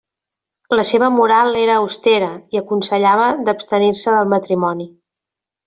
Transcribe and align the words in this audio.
La 0.79 0.85
seva 0.91 1.09
moral 1.17 1.57
era 1.63 1.75
austera 1.81 2.31
i 2.57 2.61
aconsellava 2.63 3.29
d'abstenir-se 3.45 4.17
del 4.19 4.33
matrimoni. 4.35 4.93